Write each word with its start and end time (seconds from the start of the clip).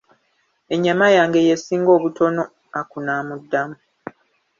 Ennyama 0.73 1.07
yange 1.17 1.39
y'esinga 1.47 1.89
obutono, 1.97 2.41
Aku 2.79 2.97
n'amudamu. 3.01 3.77